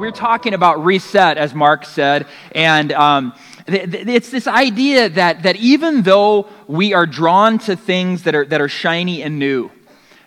[0.00, 3.34] We're talking about reset, as Mark said, and um,
[3.66, 8.36] th- th- it's this idea that, that even though we are drawn to things that
[8.36, 9.72] are, that are shiny and new,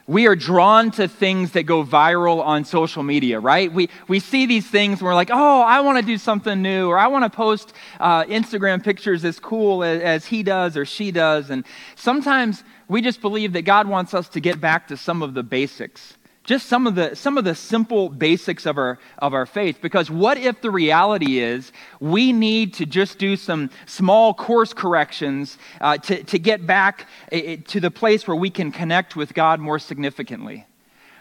[0.08, 3.72] we are drawn to things that go viral on social media, right?
[3.72, 6.90] We, we see these things and we're like, oh, I want to do something new,
[6.90, 10.84] or I want to post uh, Instagram pictures as cool as, as he does or
[10.84, 11.50] she does.
[11.50, 11.66] And
[11.96, 15.44] sometimes we just believe that God wants us to get back to some of the
[15.44, 16.18] basics
[16.52, 19.80] just some of the some of the simple basics of our of our faith.
[19.82, 21.72] Because what if the reality is
[22.02, 27.38] we need to just do some small course corrections uh, to, to get back uh,
[27.38, 30.66] uh, to the place where we can connect with god more significantly?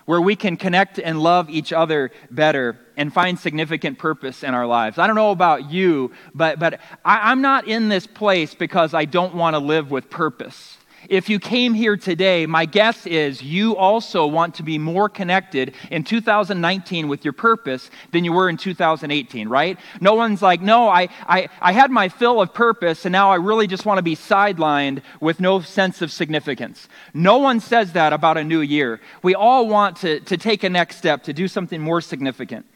[0.05, 4.67] Where we can connect and love each other better and find significant purpose in our
[4.67, 4.99] lives.
[4.99, 9.05] I don't know about you but but I, i'm not in this place because i
[9.05, 10.77] don't want to live with purpose
[11.11, 15.75] if you came here today, my guess is you also want to be more connected
[15.91, 19.77] in 2019 with your purpose than you were in 2018, right?
[20.01, 23.35] No one's like, no, I, I, I had my fill of purpose and now I
[23.35, 26.89] really just want to be sidelined with no sense of significance.
[27.13, 29.01] No one says that about a new year.
[29.25, 32.67] We all want to, to take a next step, to do something more significant.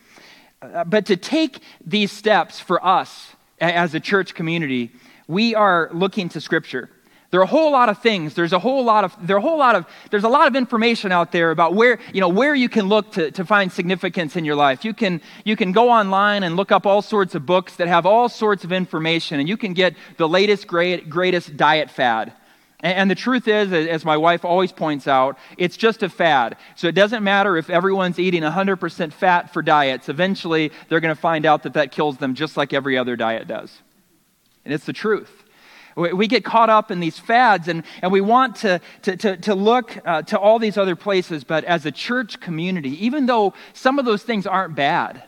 [0.60, 4.90] Uh, but to take these steps for us as a church community,
[5.28, 6.90] we are looking to Scripture.
[7.34, 8.34] There are a whole lot of things.
[8.34, 11.10] There's a whole lot of there a whole lot of there's a lot of information
[11.10, 14.44] out there about where you know where you can look to, to find significance in
[14.44, 14.84] your life.
[14.84, 18.06] You can you can go online and look up all sorts of books that have
[18.06, 22.32] all sorts of information, and you can get the latest great, greatest diet fad.
[22.78, 26.56] And the truth is, as my wife always points out, it's just a fad.
[26.76, 30.08] So it doesn't matter if everyone's eating 100% fat for diets.
[30.08, 33.48] Eventually, they're going to find out that that kills them just like every other diet
[33.48, 33.76] does.
[34.64, 35.43] And it's the truth.
[35.96, 39.54] We get caught up in these fads and, and we want to, to, to, to
[39.54, 43.98] look uh, to all these other places, but as a church community, even though some
[43.98, 45.22] of those things aren't bad,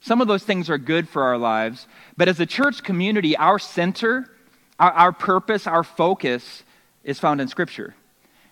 [0.00, 3.58] some of those things are good for our lives, but as a church community, our
[3.58, 4.30] center,
[4.78, 6.62] our, our purpose, our focus
[7.02, 7.94] is found in Scripture.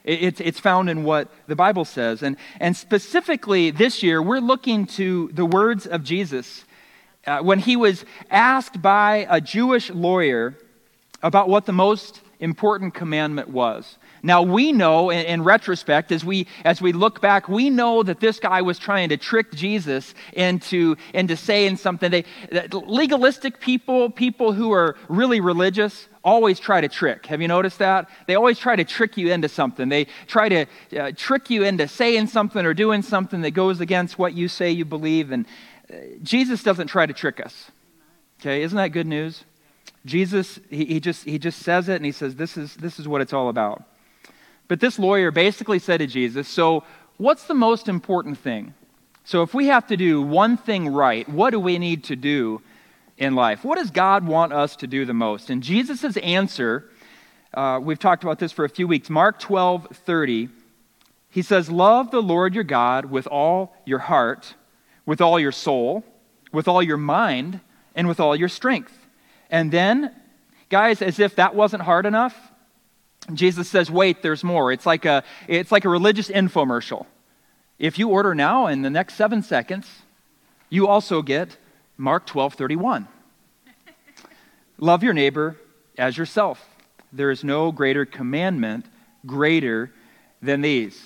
[0.05, 2.23] It's, it's found in what the Bible says.
[2.23, 6.65] And, and specifically this year, we're looking to the words of Jesus.
[7.25, 10.57] Uh, when he was asked by a Jewish lawyer
[11.23, 13.99] about what the most important commandment was.
[14.25, 18.19] Now we know in, in, retrospect as we as we look back we know that
[18.19, 22.25] this guy was trying to trick Jesus into into saying something they
[22.73, 27.27] legalistic people people who are really religious always try to trick.
[27.27, 28.09] Have you noticed that?
[28.27, 29.89] They always try to trick you into something.
[29.89, 30.67] They try to
[30.99, 34.71] uh, trick you into saying something or doing something that goes against what you say
[34.71, 35.47] you believe and
[35.93, 37.71] uh, Jesus doesn't try to trick us.
[38.41, 39.45] Okay, isn't that good news?
[40.05, 43.07] Jesus, he, he, just, he just says it and he says, this is, this is
[43.07, 43.85] what it's all about.
[44.69, 46.85] But this lawyer basically said to Jesus, So,
[47.19, 48.75] what's the most important thing?
[49.25, 52.63] So, if we have to do one thing right, what do we need to do
[53.19, 53.65] in life?
[53.65, 55.51] What does God want us to do the most?
[55.51, 56.89] And Jesus' answer,
[57.55, 60.49] uh, we've talked about this for a few weeks, Mark 12 30,
[61.29, 64.55] he says, Love the Lord your God with all your heart,
[65.05, 66.05] with all your soul,
[66.53, 67.61] with all your mind,
[67.95, 69.02] and with all your strength.
[69.53, 70.11] And then,
[70.71, 72.35] guys, as if that wasn't hard enough,
[73.35, 74.73] Jesus says, wait, there's more.
[74.73, 77.07] It's like a, it's like a religious infomercial.
[77.79, 79.87] If you order now in the next seven seconds,
[80.71, 81.57] you also get
[81.99, 83.07] Mark 12 31.
[84.79, 85.57] Love your neighbor
[85.99, 86.67] as yourself.
[87.13, 88.87] There is no greater commandment
[89.27, 89.93] greater
[90.41, 90.99] than these.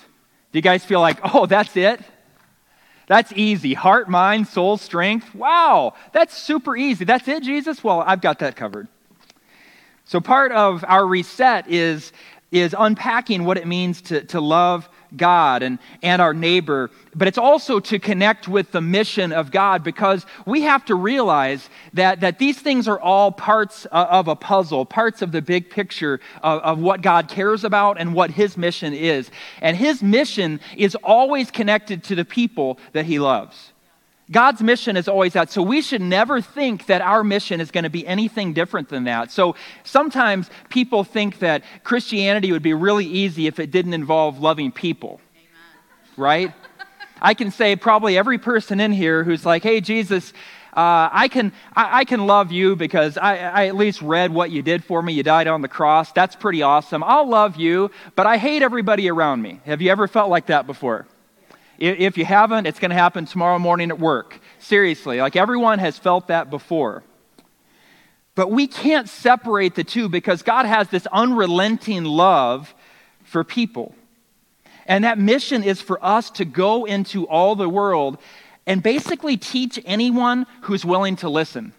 [0.51, 1.99] Do you guys feel like, oh, that's it?
[3.07, 3.73] That's easy.
[3.73, 5.33] Heart, mind, soul, strength.
[5.33, 7.05] Wow, that's super easy.
[7.05, 7.83] That's it, Jesus?
[7.83, 8.87] Well, I've got that covered.
[10.03, 12.13] So, part of our reset is,
[12.51, 17.37] is unpacking what it means to, to love God and, and our neighbor, but it's
[17.37, 22.39] also to connect with the mission of God because we have to realize that, that
[22.39, 26.79] these things are all parts of a puzzle, parts of the big picture of, of
[26.79, 29.31] what God cares about and what His mission is.
[29.61, 33.71] And His mission is always connected to the people that He loves.
[34.29, 35.51] God's mission is always that.
[35.51, 39.05] So we should never think that our mission is going to be anything different than
[39.05, 39.31] that.
[39.31, 44.71] So sometimes people think that Christianity would be really easy if it didn't involve loving
[44.71, 45.21] people.
[45.33, 45.49] Amen.
[46.17, 46.53] Right?
[47.21, 50.33] I can say probably every person in here who's like, hey, Jesus,
[50.73, 54.51] uh, I, can, I, I, can love you because I, I at least read what
[54.51, 55.13] you did for me.
[55.13, 56.11] You died on the cross.
[56.11, 57.01] That's pretty awesome.
[57.01, 59.61] I'll love you, but I hate everybody around me.
[59.65, 61.07] Have you ever felt like that before?
[61.77, 64.39] If you haven't, it's going to happen tomorrow morning at work.
[64.59, 67.03] Seriously, like everyone has felt that before.
[68.35, 72.73] But we can't separate the two because God has this unrelenting love
[73.23, 73.95] for people.
[74.85, 78.17] And that mission is for us to go into all the world
[78.65, 81.73] and basically teach anyone who's willing to listen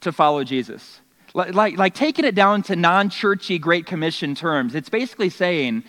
[0.00, 1.00] to follow Jesus.
[1.34, 5.84] Like, like, like taking it down to non churchy Great Commission terms, it's basically saying,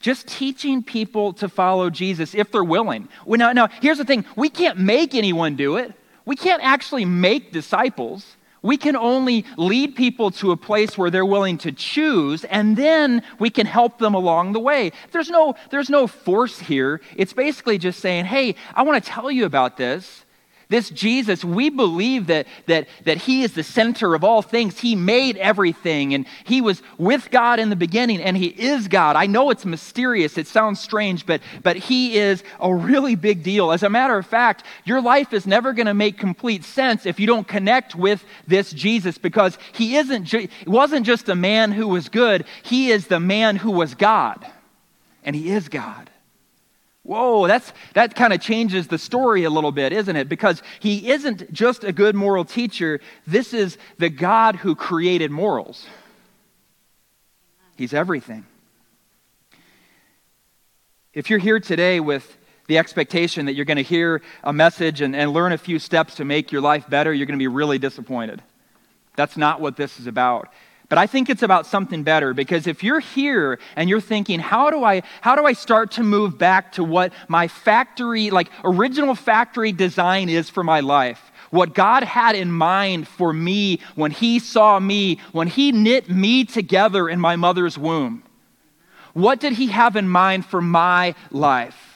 [0.00, 3.08] just teaching people to follow Jesus if they're willing.
[3.26, 5.92] Now, now, here's the thing we can't make anyone do it,
[6.24, 8.36] we can't actually make disciples.
[8.62, 13.22] We can only lead people to a place where they're willing to choose, and then
[13.38, 14.92] we can help them along the way.
[15.12, 17.00] There's no, there's no force here.
[17.16, 20.26] It's basically just saying, hey, I want to tell you about this.
[20.70, 24.78] This Jesus, we believe that, that, that He is the center of all things.
[24.78, 29.16] He made everything, and He was with God in the beginning, and He is God.
[29.16, 33.72] I know it's mysterious, it sounds strange, but, but He is a really big deal.
[33.72, 37.18] As a matter of fact, your life is never going to make complete sense if
[37.18, 41.88] you don't connect with this Jesus because He isn't ju- wasn't just a man who
[41.88, 44.46] was good, He is the man who was God,
[45.24, 46.10] and He is God.
[47.02, 50.28] Whoa, that's, that kind of changes the story a little bit, isn't it?
[50.28, 55.86] Because he isn't just a good moral teacher, this is the God who created morals.
[57.76, 58.44] He's everything.
[61.14, 62.36] If you're here today with
[62.68, 66.16] the expectation that you're going to hear a message and, and learn a few steps
[66.16, 68.42] to make your life better, you're going to be really disappointed.
[69.16, 70.50] That's not what this is about.
[70.90, 74.70] But I think it's about something better because if you're here and you're thinking, how
[74.70, 79.14] do I how do I start to move back to what my factory, like original
[79.14, 81.30] factory design is for my life?
[81.50, 86.44] What God had in mind for me when He saw me, when He knit me
[86.44, 88.24] together in my mother's womb.
[89.12, 91.89] What did He have in mind for my life?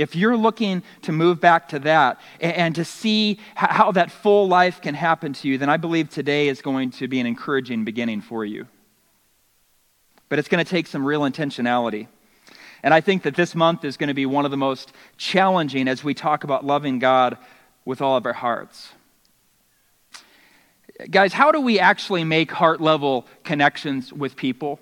[0.00, 4.80] If you're looking to move back to that and, to see how that full life
[4.80, 8.22] can happen to you, then I believe today is going to be an encouraging beginning
[8.22, 8.66] for you.
[10.30, 12.06] But it's going to take some real intentionality.
[12.82, 15.86] And I think that this month is going to be one of the most challenging
[15.86, 17.36] as we talk about loving God
[17.84, 18.94] with all of our hearts.
[21.10, 24.80] Guys, how do we actually make heart level connections with people?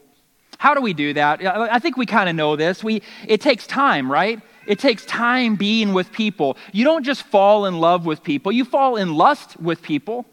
[0.58, 1.44] How do we do that?
[1.44, 2.84] I think we kind of know this.
[2.84, 4.40] We, it takes time, right?
[4.66, 6.56] It takes time being with people.
[6.72, 10.26] You don't just fall in love with people, you fall in lust with people.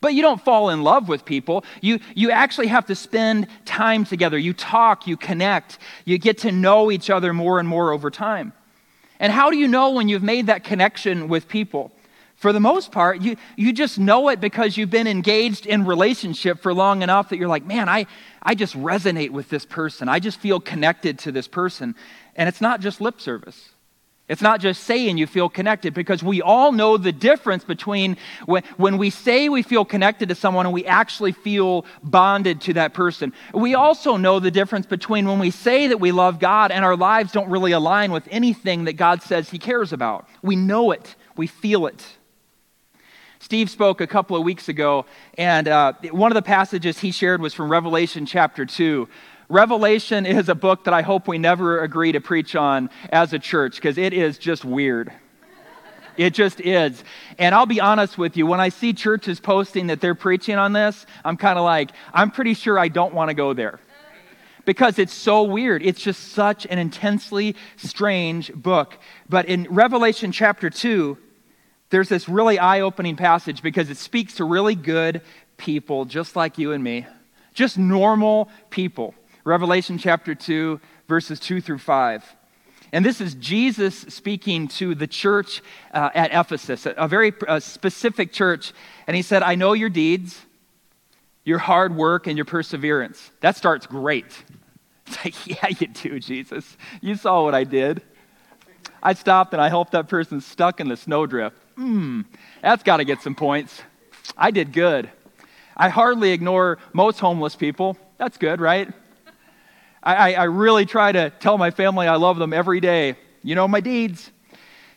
[0.00, 1.64] But you don't fall in love with people.
[1.80, 4.36] You, you actually have to spend time together.
[4.36, 8.52] You talk, you connect, you get to know each other more and more over time.
[9.20, 11.92] And how do you know when you've made that connection with people?
[12.42, 16.58] For the most part, you, you just know it because you've been engaged in relationship
[16.58, 18.06] for long enough that you're like, man, I,
[18.42, 20.08] I just resonate with this person.
[20.08, 21.94] I just feel connected to this person.
[22.34, 23.68] And it's not just lip service.
[24.28, 28.16] It's not just saying you feel connected because we all know the difference between
[28.46, 32.72] when, when we say we feel connected to someone and we actually feel bonded to
[32.72, 33.32] that person.
[33.54, 36.96] We also know the difference between when we say that we love God and our
[36.96, 40.28] lives don't really align with anything that God says He cares about.
[40.42, 42.04] We know it, we feel it.
[43.42, 45.04] Steve spoke a couple of weeks ago,
[45.36, 49.08] and uh, one of the passages he shared was from Revelation chapter 2,
[49.48, 53.40] Revelation is a book that I hope we never agree to preach on as a
[53.40, 55.12] church because it is just weird.
[56.16, 57.02] It just is.
[57.36, 60.72] And I'll be honest with you, when I see churches posting that they're preaching on
[60.72, 63.80] this, I'm kind of like, I'm pretty sure I don't want to go there.
[64.64, 65.82] Because it's so weird.
[65.82, 68.98] It's just such an intensely strange book.
[69.28, 71.18] But in Revelation chapter 2,
[71.92, 75.20] there's this really eye opening passage because it speaks to really good
[75.58, 77.06] people just like you and me,
[77.52, 79.14] just normal people.
[79.44, 82.36] Revelation chapter 2, verses 2 through 5.
[82.94, 88.72] And this is Jesus speaking to the church uh, at Ephesus, a, very specific church.
[89.06, 90.40] And he said, I know your deeds,
[91.44, 93.30] your hard work, and your perseverance.
[93.40, 94.44] That starts great.
[95.04, 96.76] It's like, yeah, you do, Jesus.
[97.02, 98.00] You saw what I did.
[99.02, 101.61] I stopped and I helped that person stuck in the snowdrift.
[101.76, 102.22] Hmm,
[102.60, 103.82] that's got to get some points.
[104.36, 105.10] I did good.
[105.76, 107.96] I hardly ignore most homeless people.
[108.18, 108.92] That's good, right?
[110.02, 113.16] I, I really try to tell my family I love them every day.
[113.42, 114.30] You know my deeds.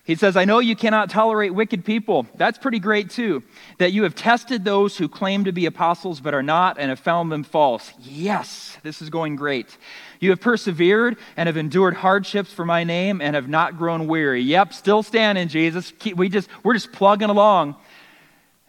[0.05, 2.27] He says, I know you cannot tolerate wicked people.
[2.35, 3.41] That's pretty great, too.
[3.79, 6.99] That you have tested those who claim to be apostles but are not and have
[6.99, 7.91] found them false.
[7.99, 9.75] Yes, this is going great.
[10.19, 14.41] You have persevered and have endured hardships for my name and have not grown weary.
[14.41, 15.91] Yep, still standing, Jesus.
[16.15, 17.75] We just, we're just plugging along.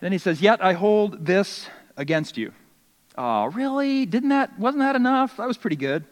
[0.00, 2.52] Then he says, Yet I hold this against you.
[3.18, 4.06] Oh, really?
[4.06, 5.36] Didn't that, wasn't that enough?
[5.36, 6.04] That was pretty good.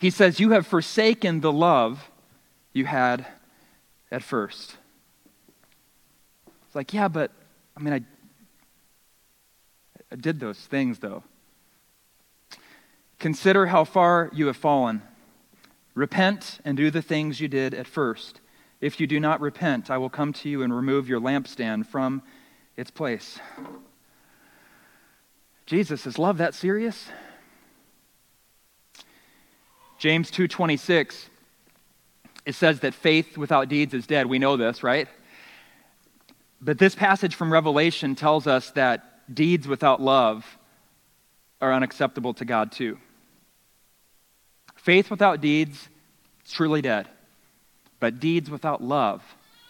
[0.00, 2.10] He says, You have forsaken the love
[2.72, 3.26] you had
[4.12, 4.76] at first.
[6.66, 7.32] It's like, yeah, but
[7.76, 8.00] I mean, I,
[10.12, 11.24] I did those things though.
[13.18, 15.02] Consider how far you have fallen.
[15.94, 18.40] Repent and do the things you did at first.
[18.80, 22.22] If you do not repent, I will come to you and remove your lampstand from
[22.76, 23.38] its place.
[25.66, 27.08] Jesus, is love that serious?
[29.98, 31.28] James 2:26
[32.44, 34.26] it says that faith without deeds is dead.
[34.26, 35.08] We know this, right?
[36.60, 40.44] But this passage from Revelation tells us that deeds without love
[41.60, 42.98] are unacceptable to God too.
[44.76, 45.88] Faith without deeds
[46.44, 47.08] is truly dead.
[48.00, 49.22] But deeds without love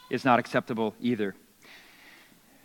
[0.09, 1.35] is not acceptable either.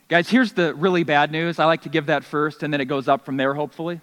[0.08, 1.60] Guys, here's the really bad news.
[1.60, 4.00] I like to give that first, and then it goes up from there, hopefully.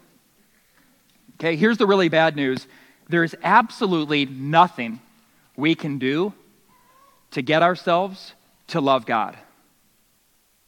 [1.37, 2.67] Okay, here's the really bad news
[3.09, 5.01] there is absolutely nothing
[5.57, 6.33] we can do
[7.33, 8.35] to get ourselves
[8.69, 9.37] to love God.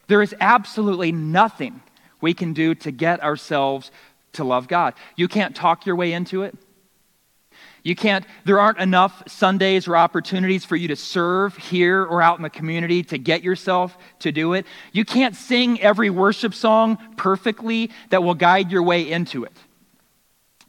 [0.09, 1.83] There is absolutely nothing
[2.21, 3.91] we can do to get ourselves
[4.35, 4.95] to love God.
[5.17, 6.55] You can't talk your way into it.
[7.83, 12.37] You can't, there aren't enough Sundays or opportunities for you to serve here or out
[12.37, 14.67] in the community to get yourself to do it.
[14.93, 19.57] You can't sing every worship song perfectly that will guide your way into it.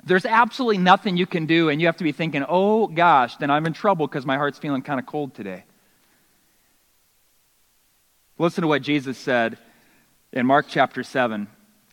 [0.07, 3.51] There's absolutely nothing you can do, and you have to be thinking, oh gosh, then
[3.51, 5.65] I'm in trouble because my heart's feeling kind of cold today.
[8.37, 9.57] Listen to what Jesus said
[10.31, 11.47] in Mark chapter 7,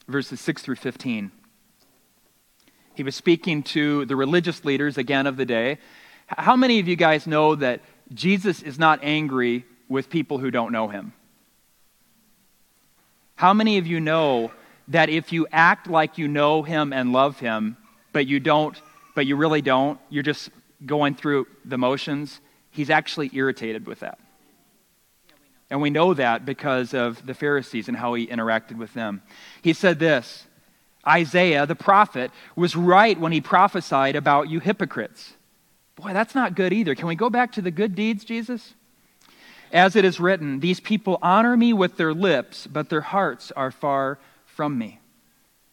[0.06, 1.32] verses 6 through 15.
[2.94, 5.78] He was speaking to the religious leaders again of the day.
[6.28, 7.80] How many of you guys know that
[8.12, 11.14] Jesus is not angry with people who don't know him?
[13.34, 14.52] How many of you know
[14.86, 17.76] that if you act like you know him and love him,
[18.14, 18.80] but you don't,
[19.14, 20.48] but you really don't, you're just
[20.86, 22.40] going through the motions,
[22.70, 24.18] he's actually irritated with that.
[25.68, 29.22] And we know that because of the Pharisees and how he interacted with them.
[29.60, 30.46] He said this
[31.06, 35.34] Isaiah, the prophet, was right when he prophesied about you hypocrites.
[35.96, 36.94] Boy, that's not good either.
[36.94, 38.74] Can we go back to the good deeds, Jesus?
[39.72, 43.72] As it is written, these people honor me with their lips, but their hearts are
[43.72, 45.00] far from me.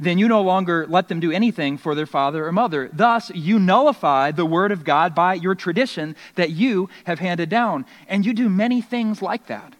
[0.00, 2.88] then you no longer let them do anything for their father or mother.
[2.92, 7.84] Thus, you nullify the word of God by your tradition that you have handed down.
[8.08, 9.74] And you do many things like that.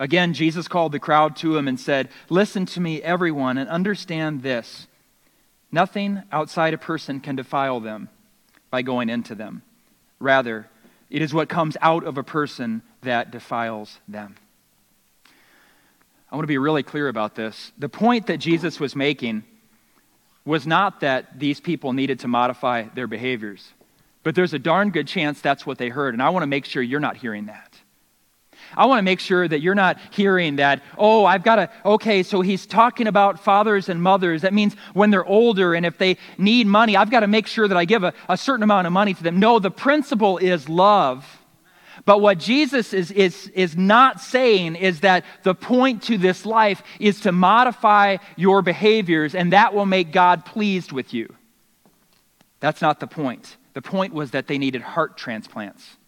[0.00, 4.42] Again, Jesus called the crowd to him and said, Listen to me, everyone, and understand
[4.42, 4.88] this.
[5.70, 8.08] Nothing outside a person can defile them
[8.70, 9.62] by going into them.
[10.18, 10.68] Rather,
[11.10, 14.36] it is what comes out of a person that defiles them.
[16.30, 17.72] I want to be really clear about this.
[17.78, 19.42] The point that Jesus was making
[20.44, 23.72] was not that these people needed to modify their behaviors,
[24.22, 26.64] but there's a darn good chance that's what they heard, and I want to make
[26.64, 27.74] sure you're not hearing that.
[28.76, 32.22] I want to make sure that you're not hearing that, oh, I've got to, okay,
[32.22, 34.42] so he's talking about fathers and mothers.
[34.42, 37.66] That means when they're older and if they need money, I've got to make sure
[37.66, 39.40] that I give a, a certain amount of money to them.
[39.40, 41.39] No, the principle is love.
[42.10, 46.82] But what Jesus is, is, is not saying is that the point to this life
[46.98, 51.32] is to modify your behaviors and that will make God pleased with you.
[52.58, 53.56] That's not the point.
[53.74, 55.98] The point was that they needed heart transplants.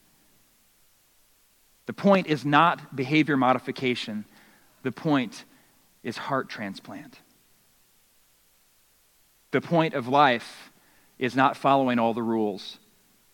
[1.86, 4.24] The point is not behavior modification,
[4.82, 5.44] the point
[6.02, 7.20] is heart transplant.
[9.52, 10.72] The point of life
[11.20, 12.80] is not following all the rules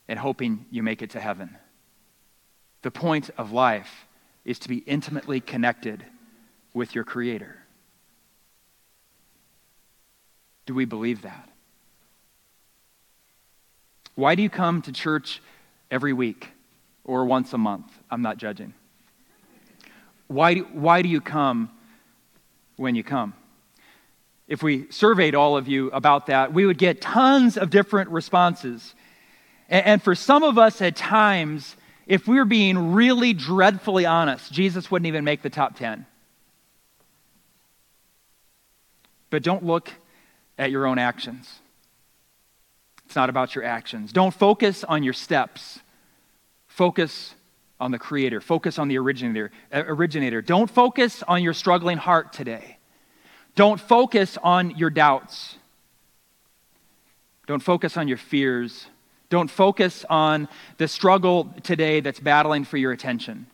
[0.07, 1.57] and hoping you make it to heaven.
[2.83, 4.07] The point of life
[4.45, 6.05] is to be intimately connected
[6.75, 7.57] with your Creator.
[10.67, 11.49] Do we believe that?
[14.15, 15.41] Why do you come to church
[15.91, 16.49] every week
[17.05, 17.87] or once a month?
[18.11, 18.75] I'm not judging.
[20.27, 21.71] Why do, why do you come
[22.77, 23.35] when you come?
[24.47, 28.95] If we surveyed all of you about that, we would get tons of different responses.
[29.69, 31.77] And, and for some of us at times,
[32.09, 36.07] if we were being really dreadfully honest, Jesus wouldn't even make the top 10.
[39.29, 39.93] But don't look
[40.57, 41.61] at your own actions.
[43.05, 44.11] It's not about your actions.
[44.11, 45.81] Don't focus on your steps.
[46.67, 47.35] Focus
[47.79, 48.41] on the creator.
[48.41, 49.51] Focus on the originator.
[49.73, 50.41] Uh, originator.
[50.41, 52.79] Don't focus on your struggling heart today.
[53.55, 55.57] Don't focus on your doubts.
[57.47, 58.87] Don't focus on your fears
[59.31, 63.47] Don't focus on the struggle today that's battling for your attention.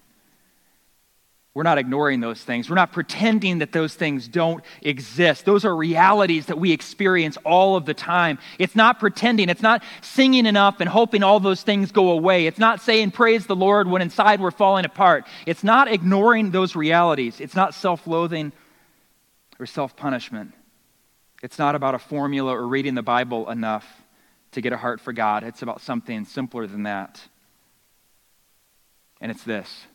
[1.55, 2.69] We're not ignoring those things.
[2.69, 5.45] We're not pretending that those things don't exist.
[5.45, 8.41] Those are realities that we experience all of the time.
[8.59, 9.49] It's not pretending.
[9.49, 12.47] It's not singing enough and hoping all those things go away.
[12.47, 15.27] It's not saying praise the Lord when inside we're falling apart.
[15.47, 17.41] It's not ignoring those realities.
[17.41, 18.53] It's not self loathing
[19.61, 20.53] or self punishment.
[21.41, 24.04] It's not about a formula or reading the Bible enough
[24.55, 25.45] to get a heart for God.
[25.45, 27.21] It's about something simpler than that.
[29.21, 29.87] And it's this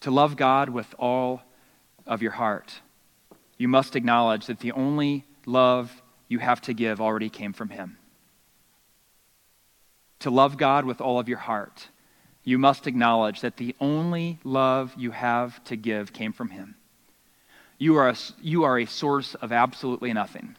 [0.00, 1.42] to love God with all
[2.06, 2.80] of your heart,
[3.56, 7.98] you must acknowledge that the only love you have to give already came from Him.
[10.20, 11.88] To love God with all of your heart,
[12.42, 16.74] you must acknowledge that the only love you have to give came from Him.
[17.78, 20.56] You are a, you are a source of absolutely nothing.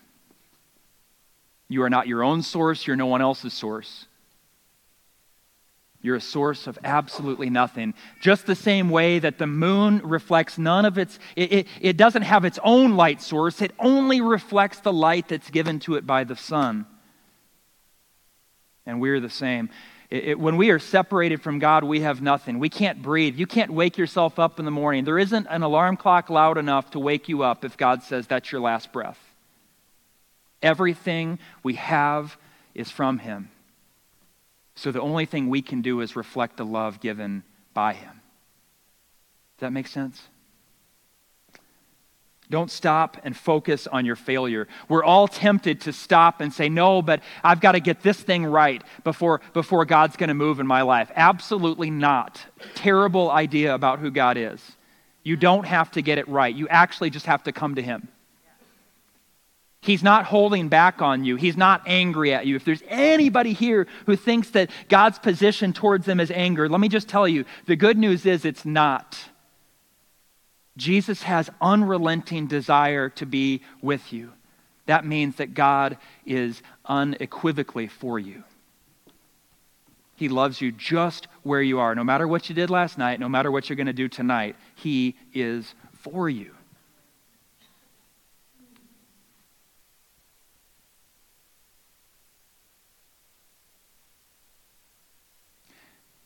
[1.73, 4.05] You are not your own source, you're no one else's source.
[6.03, 7.95] You're a source of absolutely nothing.
[8.21, 12.21] Just the same way that the moon reflects none of its, it, it, it, doesn't
[12.21, 16.25] have its own light source, it only reflects the light that's given to it by
[16.25, 16.85] the sun.
[18.85, 19.71] And we're the same.
[20.11, 22.59] It, when we are separated from God, we have nothing.
[22.59, 23.39] We can't breathe.
[23.39, 25.05] You can't wake yourself up in the morning.
[25.05, 28.51] There isn't an alarm clock loud enough to wake you up if God says that's
[28.51, 29.22] your last breath.
[30.63, 32.37] Everything we have
[32.73, 33.49] is from Him.
[34.75, 37.43] So the only thing we can do is reflect the love given
[37.73, 38.21] by Him.
[39.57, 40.23] Does that make sense?
[42.49, 44.67] Don't stop and focus on your failure.
[44.87, 48.45] We're all tempted to stop and say, No, but I've got to get this thing
[48.45, 51.11] right before, before God's going to move in my life.
[51.15, 52.39] Absolutely not.
[52.75, 54.61] Terrible idea about who God is.
[55.23, 58.07] You don't have to get it right, you actually just have to come to Him.
[59.83, 61.35] He's not holding back on you.
[61.35, 62.55] He's not angry at you.
[62.55, 66.87] If there's anybody here who thinks that God's position towards them is anger, let me
[66.87, 69.19] just tell you the good news is it's not.
[70.77, 74.31] Jesus has unrelenting desire to be with you.
[74.85, 78.45] That means that God is unequivocally for you.
[80.15, 81.93] He loves you just where you are.
[81.93, 84.55] No matter what you did last night, no matter what you're going to do tonight,
[84.75, 86.51] He is for you.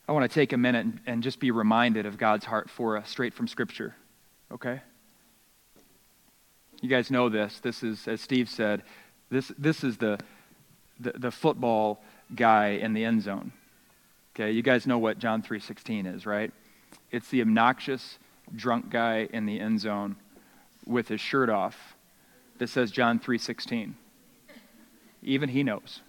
[0.07, 3.09] I want to take a minute and, just be reminded of God's heart for us
[3.09, 3.95] straight from Scripture.
[4.51, 4.79] Okay?
[6.81, 7.59] You guys know this.
[7.59, 8.83] This is, as Steve said,
[9.29, 10.17] this, this is the,
[10.99, 12.01] the, the football
[12.33, 13.51] guy in the end zone.
[14.35, 16.51] Okay, you guys know what John 3.16 is, right?
[17.11, 18.19] It's the obnoxious
[18.55, 20.15] drunk guy in the end zone
[20.85, 21.95] with his shirt off
[22.59, 23.93] that says John 3.16.
[25.23, 26.01] Even he knows.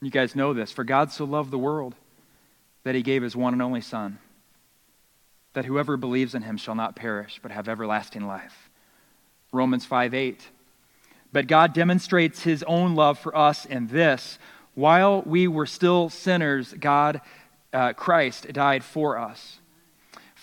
[0.00, 0.70] You guys know this.
[0.70, 1.94] For God so loved the world
[2.84, 4.18] that he gave his one and only Son,
[5.54, 8.70] that whoever believes in him shall not perish, but have everlasting life.
[9.52, 10.48] Romans 5 8.
[11.32, 14.38] But God demonstrates his own love for us in this
[14.74, 17.20] while we were still sinners, God,
[17.72, 19.58] uh, Christ, died for us.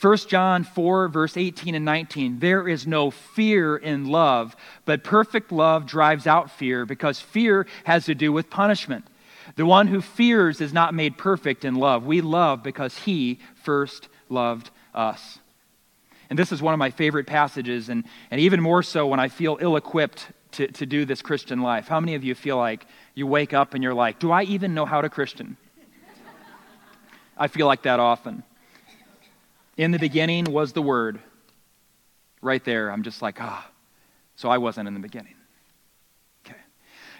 [0.02, 2.40] 1 John 4, verse 18 and 19.
[2.40, 8.06] There is no fear in love, but perfect love drives out fear because fear has
[8.06, 9.06] to do with punishment.
[9.56, 12.06] The one who fears is not made perfect in love.
[12.06, 15.40] We love because he first loved us.
[16.30, 19.28] And this is one of my favorite passages, and, and even more so when I
[19.28, 21.88] feel ill equipped to, to do this Christian life.
[21.88, 24.74] How many of you feel like you wake up and you're like, Do I even
[24.74, 25.58] know how to Christian?
[27.38, 28.44] I feel like that often.
[29.78, 31.20] In the beginning was the Word.
[32.42, 33.70] Right there, I'm just like, ah.
[34.36, 35.36] So I wasn't in the beginning.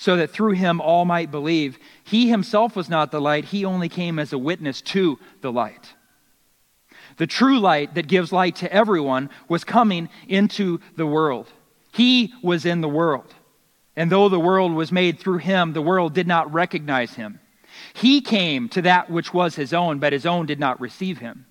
[0.00, 1.78] so that through him all might believe.
[2.04, 5.92] He himself was not the light, he only came as a witness to the light.
[7.18, 11.48] The true light that gives light to everyone was coming into the world.
[11.92, 13.34] He was in the world.
[13.94, 17.38] And though the world was made through him, the world did not recognize him.
[17.92, 21.44] He came to that which was his own, but his own did not receive him.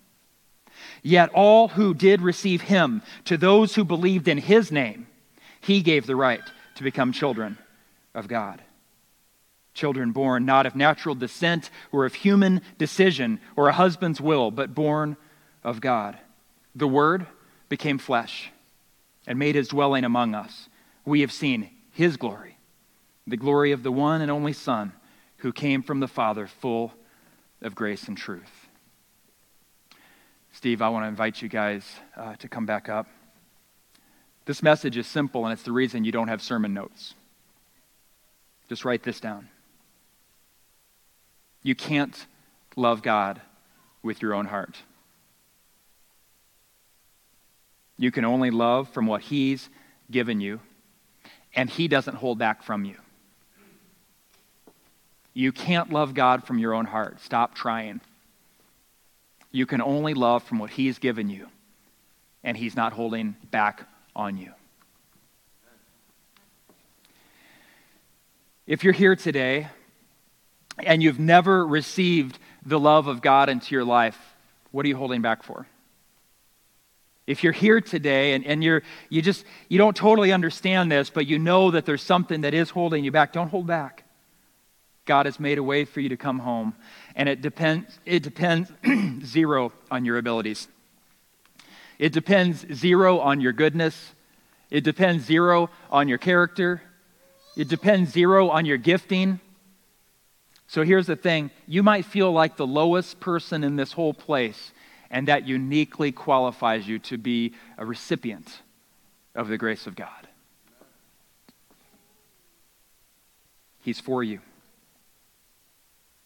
[1.03, 5.05] Yet all who did receive him, to those who believed in his name,
[5.61, 6.41] he gave the right
[6.77, 7.59] to become children
[8.13, 8.61] of God.
[9.73, 14.75] Children born not of natural descent or of human decision or a husband's will, but
[14.75, 15.15] born
[15.63, 16.17] of God.
[16.75, 17.25] The Word
[17.69, 18.51] became flesh
[19.27, 20.69] and made his dwelling among us.
[21.05, 22.57] We have seen his glory,
[23.27, 24.93] the glory of the one and only Son
[25.37, 26.93] who came from the Father, full
[27.61, 28.67] of grace and truth.
[30.51, 31.85] Steve, I want to invite you guys
[32.17, 33.07] uh, to come back up.
[34.45, 37.13] This message is simple, and it's the reason you don't have sermon notes.
[38.69, 39.49] Just write this down.
[41.63, 42.25] You can't
[42.75, 43.41] love God
[44.03, 44.77] with your own heart.
[47.97, 49.69] You can only love from what He's
[50.09, 50.61] given you,
[51.53, 52.95] and He doesn't hold back from you.
[55.33, 57.19] You can't love God from your own heart.
[57.21, 58.01] Stop trying.
[59.51, 61.47] You can only love from what He's given you,
[62.43, 64.53] and He's not holding back on you.
[68.69, 69.67] If you're here today
[70.77, 74.15] and you've never received the love of God into your life,
[74.69, 75.65] what are you holding back for?
[77.25, 81.25] If you're here today and, and you're, you just you don't totally understand this, but
[81.25, 84.03] you know that there's something that is holding you back, don't hold back.
[85.05, 86.75] God has made a way for you to come home.
[87.15, 88.71] And it depends, it depends
[89.25, 90.67] zero on your abilities.
[91.97, 94.13] It depends zero on your goodness.
[94.69, 96.83] It depends zero on your character.
[97.59, 99.41] It depends zero on your gifting.
[100.67, 104.71] So here's the thing you might feel like the lowest person in this whole place,
[105.11, 108.61] and that uniquely qualifies you to be a recipient
[109.35, 110.29] of the grace of God.
[113.81, 114.39] He's for you.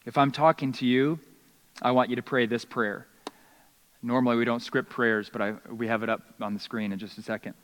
[0.05, 1.17] If I'm talking to you,
[1.81, 3.07] I want you to pray this prayer.
[4.03, 6.99] Normally, we don't script prayers, but I, we have it up on the screen in
[6.99, 7.55] just a second.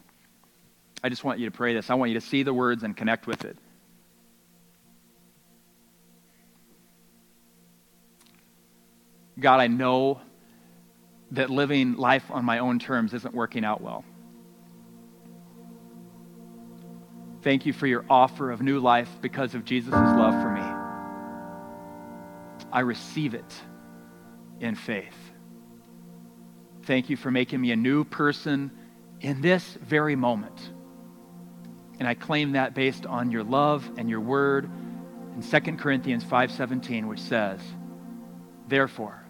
[1.04, 1.90] I just want you to pray this.
[1.90, 3.58] I want you to see the words and connect with it.
[9.40, 10.20] God, I know
[11.32, 14.04] that living life on my own terms isn't working out well.
[17.42, 20.62] Thank you for your offer of new life because of Jesus' love for me.
[22.72, 23.54] I receive it
[24.60, 25.16] in faith.
[26.84, 28.72] Thank you for making me a new person
[29.22, 30.72] in this very moment.
[32.00, 34.70] And I claim that based on your love and your word
[35.36, 37.60] in 2 Corinthians 5:17 which says,
[38.68, 39.24] "Therefore,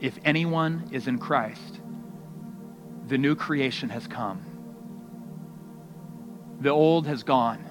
[0.00, 1.80] if anyone is in Christ,
[3.08, 4.40] the new creation has come.
[6.60, 7.62] The old has gone.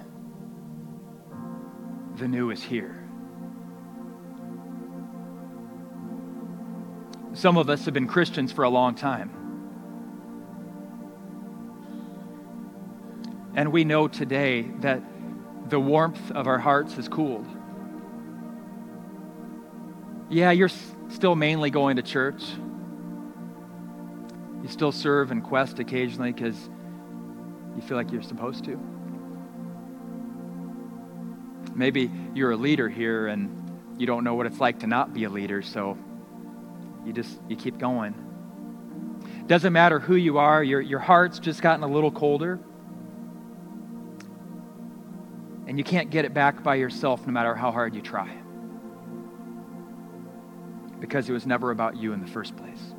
[2.16, 2.96] The new is here."
[7.32, 9.41] Some of us have been Christians for a long time.
[13.62, 15.00] And we know today that
[15.68, 17.46] the warmth of our hearts has cooled.
[20.28, 20.68] Yeah, you're
[21.10, 22.42] still mainly going to church.
[24.64, 26.56] You still serve and quest occasionally because
[27.76, 28.76] you feel like you're supposed to.
[31.72, 35.22] Maybe you're a leader here and you don't know what it's like to not be
[35.22, 35.96] a leader, so
[37.06, 38.12] you just you keep going.
[39.46, 42.58] Doesn't matter who you are, your, your heart's just gotten a little colder.
[45.72, 48.30] And you can't get it back by yourself no matter how hard you try.
[51.00, 52.92] Because it was never about you in the first place.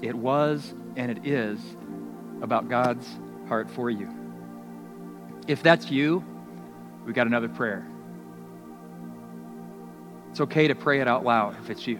[0.00, 1.58] It was and it is
[2.40, 3.04] about God's
[3.48, 4.08] heart for you.
[5.48, 6.24] If that's you,
[7.04, 7.84] we got another prayer.
[10.30, 11.98] It's okay to pray it out loud if it's you.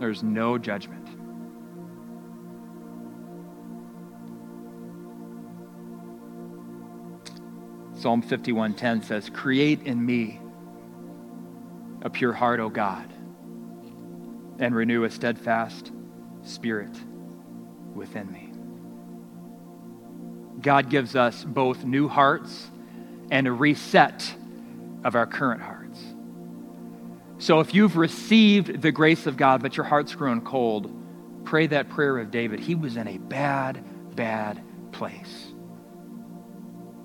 [0.00, 0.99] There's no judgment.
[8.00, 10.40] Psalm 51:10 says, "Create in me
[12.00, 13.04] a pure heart, O God,
[14.58, 15.92] and renew a steadfast
[16.40, 16.98] spirit
[17.94, 18.50] within me."
[20.62, 22.70] God gives us both new hearts
[23.30, 24.34] and a reset
[25.04, 26.02] of our current hearts.
[27.36, 30.90] So if you've received the grace of God, but your heart's grown cold,
[31.44, 32.60] pray that prayer of David.
[32.60, 33.84] He was in a bad,
[34.16, 35.49] bad place.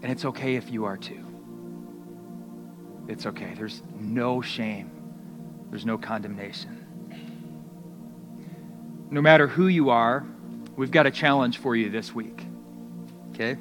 [0.06, 1.26] And it's okay if you are too.
[3.08, 3.56] It's okay.
[3.56, 4.92] There's no shame,
[5.72, 6.86] there's no condemnation.
[9.10, 10.24] No matter who you are,
[10.76, 12.46] we've got a challenge for you this week.
[13.32, 13.58] Okay?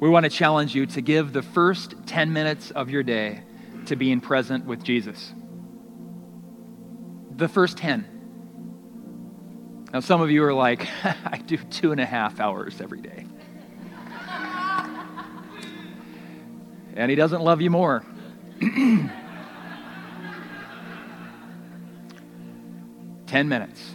[0.00, 3.44] We want to challenge you to give the first 10 minutes of your day
[3.86, 5.32] to being present with Jesus.
[7.36, 9.86] The first 10.
[9.92, 13.27] Now, some of you are like, I do two and a half hours every day.
[16.98, 18.04] And he doesn't love you more.
[23.26, 23.94] Ten minutes.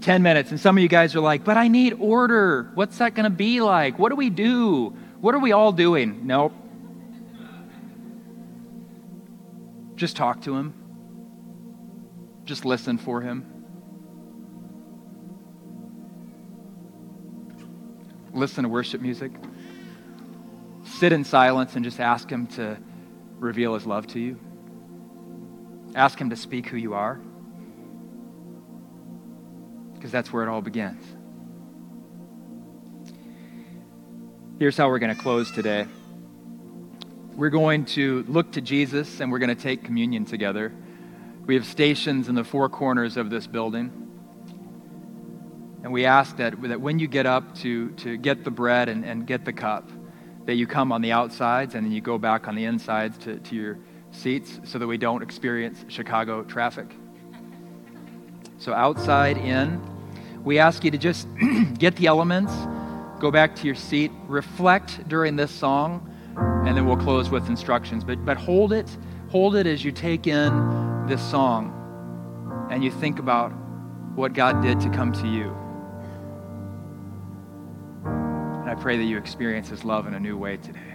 [0.00, 0.50] 10 minutes.
[0.50, 2.70] And some of you guys are like, but I need order.
[2.74, 3.98] What's that going to be like?
[3.98, 4.96] What do we do?
[5.20, 6.26] What are we all doing?
[6.26, 6.52] Nope.
[9.96, 10.74] Just talk to him,
[12.44, 13.50] just listen for him.
[18.32, 19.30] Listen to worship music.
[21.04, 22.78] Sit in silence and just ask him to
[23.38, 24.40] reveal his love to you.
[25.94, 27.20] Ask him to speak who you are
[29.92, 31.04] because that's where it all begins.
[34.58, 35.86] Here's how we're going to close today.
[37.34, 40.72] We're going to look to Jesus and we're going to take communion together.
[41.44, 43.90] We have stations in the four corners of this building.
[45.82, 49.04] And we ask that, that when you get up to, to get the bread and,
[49.04, 49.86] and get the cup,
[50.46, 53.38] that you come on the outsides and then you go back on the insides to,
[53.38, 53.78] to your
[54.10, 56.94] seats so that we don't experience Chicago traffic.
[58.58, 59.80] So outside in,
[60.44, 61.26] we ask you to just
[61.78, 62.52] get the elements,
[63.18, 66.10] go back to your seat, reflect during this song,
[66.66, 68.04] and then we'll close with instructions.
[68.04, 68.96] But, but hold it,
[69.30, 71.80] hold it as you take in this song
[72.70, 73.50] and you think about
[74.14, 75.63] what God did to come to you.
[78.74, 80.93] I pray that you experience His love in a new way today.